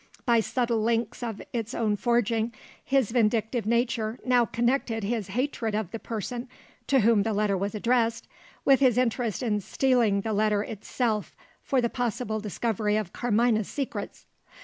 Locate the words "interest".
8.97-9.43